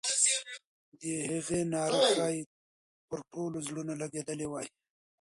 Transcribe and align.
د 0.99 1.03
هغې 1.29 1.61
ناره 1.73 1.99
ښایي 2.13 2.41
پر 3.09 3.19
ټولو 3.31 3.57
زړونو 3.67 3.93
لګېدلې 4.01 4.47
وای. 4.49 4.67